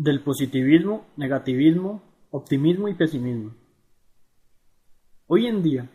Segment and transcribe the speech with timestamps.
[0.00, 2.00] del positivismo, negativismo,
[2.30, 3.52] optimismo y pesimismo.
[5.26, 5.90] Hoy en día,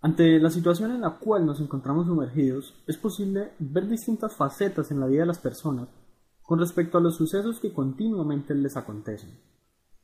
[0.00, 5.00] ante la situación en la cual nos encontramos sumergidos, es posible ver distintas facetas en
[5.00, 5.88] la vida de las personas
[6.40, 9.30] con respecto a los sucesos que continuamente les acontecen.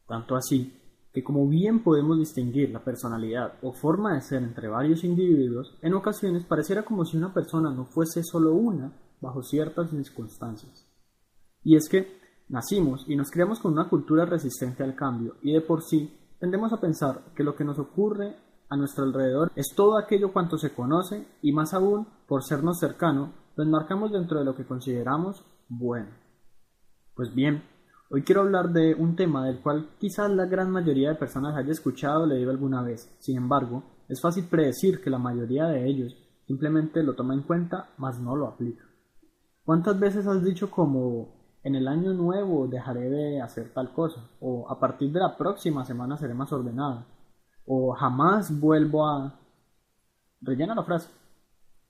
[0.04, 0.76] Tanto así
[1.12, 5.94] que como bien podemos distinguir la personalidad o forma de ser entre varios individuos, en
[5.94, 10.88] ocasiones pareciera como si una persona no fuese solo una bajo ciertas circunstancias.
[11.62, 15.62] Y es que Nacimos y nos criamos con una cultura resistente al cambio y de
[15.62, 18.36] por sí tendemos a pensar que lo que nos ocurre
[18.68, 23.32] a nuestro alrededor es todo aquello cuanto se conoce y más aún por sernos cercano
[23.56, 26.10] lo enmarcamos dentro de lo que consideramos bueno.
[27.14, 27.62] Pues bien,
[28.10, 31.72] hoy quiero hablar de un tema del cual quizás la gran mayoría de personas haya
[31.72, 33.14] escuchado o leído alguna vez.
[33.20, 36.14] Sin embargo, es fácil predecir que la mayoría de ellos
[36.46, 38.84] simplemente lo toma en cuenta, mas no lo aplica.
[39.64, 44.70] ¿Cuántas veces has dicho como en el año nuevo dejaré de hacer tal cosa, o
[44.70, 47.06] a partir de la próxima semana seré más ordenada,
[47.66, 49.40] o jamás vuelvo a...
[50.42, 51.08] Rellena la frase.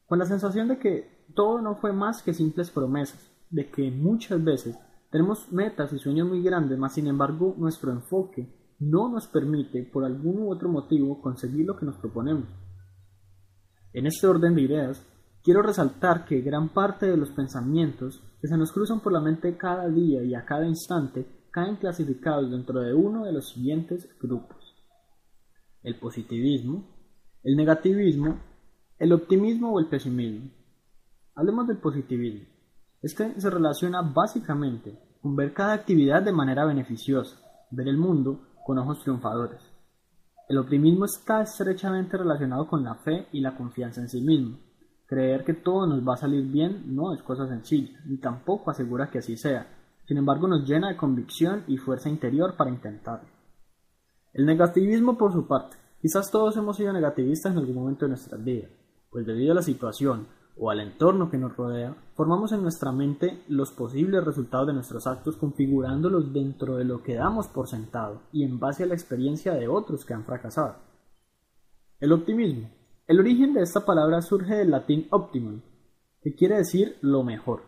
[0.06, 4.42] Con la sensación de que todo no fue más que simples promesas, de que muchas
[4.42, 4.78] veces
[5.10, 10.04] tenemos metas y sueños muy grandes, mas sin embargo nuestro enfoque no nos permite por
[10.04, 12.48] algún u otro motivo conseguir lo que nos proponemos.
[13.92, 15.04] En este orden de ideas,
[15.44, 19.58] quiero resaltar que gran parte de los pensamientos que se nos cruzan por la mente
[19.58, 24.74] cada día y a cada instante caen clasificados dentro de uno de los siguientes grupos.
[25.82, 26.88] El positivismo,
[27.42, 28.38] el negativismo,
[28.98, 30.50] el optimismo o el pesimismo.
[31.34, 32.48] Hablemos del positivismo.
[33.02, 37.36] Este se relaciona básicamente con ver cada actividad de manera beneficiosa,
[37.70, 39.60] ver el mundo con ojos triunfadores.
[40.48, 44.58] El optimismo está estrechamente relacionado con la fe y la confianza en sí mismo,
[45.06, 49.10] Creer que todo nos va a salir bien no es cosa sencilla, ni tampoco asegura
[49.10, 49.66] que así sea.
[50.06, 53.28] Sin embargo, nos llena de convicción y fuerza interior para intentarlo.
[54.32, 58.42] El negativismo, por su parte, quizás todos hemos sido negativistas en algún momento de nuestras
[58.42, 58.70] vidas,
[59.10, 63.42] pues debido a la situación o al entorno que nos rodea, formamos en nuestra mente
[63.48, 68.44] los posibles resultados de nuestros actos configurándolos dentro de lo que damos por sentado y
[68.44, 70.76] en base a la experiencia de otros que han fracasado.
[72.00, 72.68] El optimismo
[73.06, 75.60] el origen de esta palabra surge del latín optimum,
[76.22, 77.64] que quiere decir lo mejor.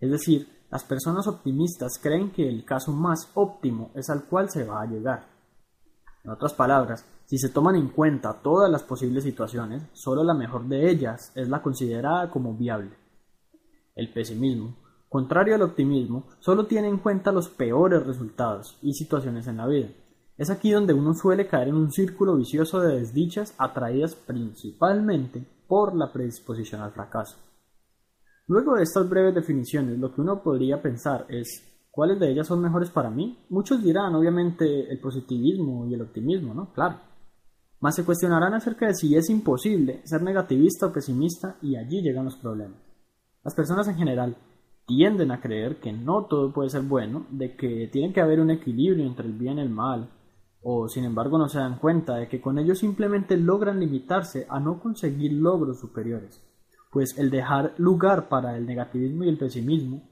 [0.00, 4.64] Es decir, las personas optimistas creen que el caso más óptimo es al cual se
[4.64, 5.26] va a llegar.
[6.24, 10.66] En otras palabras, si se toman en cuenta todas las posibles situaciones, solo la mejor
[10.66, 12.96] de ellas es la considerada como viable.
[13.94, 14.76] El pesimismo,
[15.10, 19.88] contrario al optimismo, solo tiene en cuenta los peores resultados y situaciones en la vida.
[20.38, 25.96] Es aquí donde uno suele caer en un círculo vicioso de desdichas atraídas principalmente por
[25.96, 27.36] la predisposición al fracaso.
[28.46, 32.62] Luego de estas breves definiciones, lo que uno podría pensar es ¿cuáles de ellas son
[32.62, 33.36] mejores para mí?
[33.50, 36.72] Muchos dirán, obviamente, el positivismo y el optimismo, ¿no?
[36.72, 37.00] Claro.
[37.80, 42.24] Mas se cuestionarán acerca de si es imposible ser negativista o pesimista y allí llegan
[42.24, 42.78] los problemas.
[43.42, 44.36] Las personas en general
[44.86, 48.50] tienden a creer que no todo puede ser bueno, de que tiene que haber un
[48.50, 50.08] equilibrio entre el bien y el mal,
[50.70, 54.60] o sin embargo no se dan cuenta de que con ello simplemente logran limitarse a
[54.60, 56.44] no conseguir logros superiores,
[56.92, 60.02] pues el dejar lugar para el negativismo y el pesimismo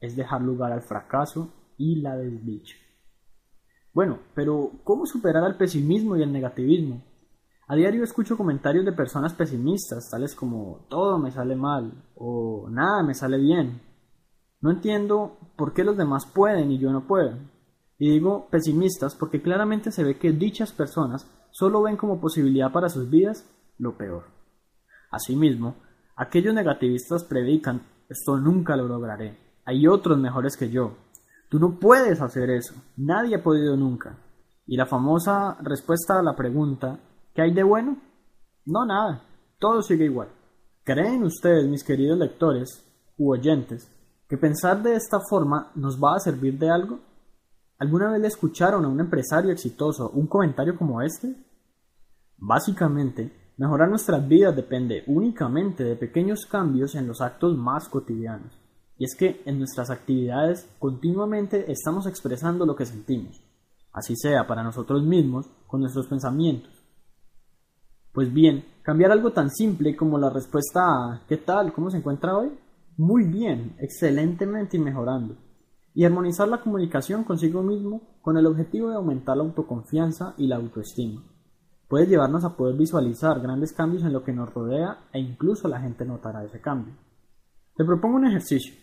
[0.00, 2.76] es dejar lugar al fracaso y la desdicha.
[3.94, 7.02] Bueno, pero ¿cómo superar al pesimismo y el negativismo?
[7.66, 13.02] A diario escucho comentarios de personas pesimistas, tales como todo me sale mal o nada
[13.02, 13.80] me sale bien.
[14.60, 17.53] No entiendo por qué los demás pueden y yo no puedo.
[18.04, 22.90] Y digo pesimistas porque claramente se ve que dichas personas solo ven como posibilidad para
[22.90, 23.48] sus vidas
[23.78, 24.24] lo peor.
[25.10, 25.76] Asimismo,
[26.14, 29.38] aquellos negativistas predican esto nunca lo lograré.
[29.64, 30.98] Hay otros mejores que yo.
[31.48, 32.74] Tú no puedes hacer eso.
[32.98, 34.18] Nadie ha podido nunca.
[34.66, 36.98] Y la famosa respuesta a la pregunta
[37.34, 37.96] ¿qué hay de bueno?
[38.66, 39.22] No, nada.
[39.58, 40.28] Todo sigue igual.
[40.82, 42.84] ¿Creen ustedes, mis queridos lectores
[43.16, 43.90] u oyentes,
[44.28, 47.13] que pensar de esta forma nos va a servir de algo?
[47.78, 51.34] ¿Alguna vez le escucharon a un empresario exitoso un comentario como este?
[52.36, 58.56] Básicamente, mejorar nuestras vidas depende únicamente de pequeños cambios en los actos más cotidianos.
[58.96, 63.42] Y es que en nuestras actividades continuamente estamos expresando lo que sentimos,
[63.92, 66.72] así sea para nosotros mismos con nuestros pensamientos.
[68.12, 71.72] Pues bien, cambiar algo tan simple como la respuesta a ¿qué tal?
[71.72, 72.56] ¿Cómo se encuentra hoy?
[72.96, 75.36] Muy bien, excelentemente y mejorando
[75.94, 80.56] y armonizar la comunicación consigo mismo con el objetivo de aumentar la autoconfianza y la
[80.56, 81.22] autoestima.
[81.88, 85.80] Puede llevarnos a poder visualizar grandes cambios en lo que nos rodea e incluso la
[85.80, 86.94] gente notará ese cambio.
[87.76, 88.74] Te propongo un ejercicio.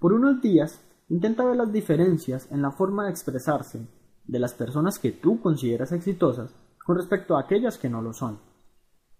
[0.00, 0.80] Por unos días,
[1.10, 3.88] Intenta ver las diferencias en la forma de expresarse
[4.26, 6.54] de las personas que tú consideras exitosas
[6.84, 8.38] con respecto a aquellas que no lo son.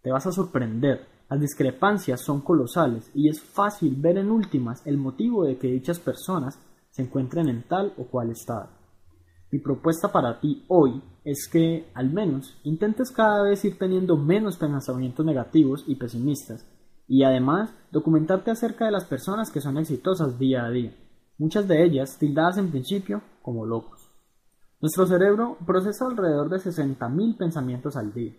[0.02, 4.98] Te vas a sorprender, las discrepancias son colosales y es fácil ver en últimas el
[4.98, 6.58] motivo de que dichas personas
[6.98, 8.70] se encuentren en tal o cual estado.
[9.52, 14.56] Mi propuesta para ti hoy es que, al menos, intentes cada vez ir teniendo menos
[14.56, 16.66] pensamientos negativos y pesimistas,
[17.06, 20.92] y además documentarte acerca de las personas que son exitosas día a día,
[21.38, 24.10] muchas de ellas tildadas en principio como locos.
[24.80, 28.34] Nuestro cerebro procesa alrededor de 60.000 pensamientos al día.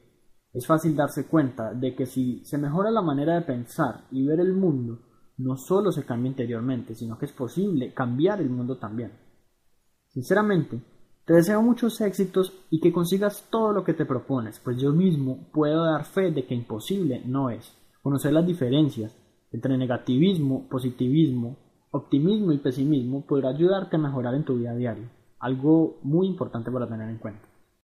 [0.52, 4.42] Es fácil darse cuenta de que si se mejora la manera de pensar y ver
[4.42, 5.00] el mundo,
[5.40, 9.12] no solo se cambia interiormente, sino que es posible cambiar el mundo también.
[10.10, 10.82] Sinceramente,
[11.26, 15.50] te deseo muchos éxitos y que consigas todo lo que te propones, pues yo mismo
[15.54, 17.74] puedo dar fe de que imposible no es.
[18.02, 19.16] Conocer las diferencias
[19.52, 21.58] entre negativismo, positivismo,
[21.92, 25.10] optimismo y pesimismo podrá ayudarte a mejorar en tu vida diaria,
[25.40, 27.49] algo muy importante para tener en cuenta.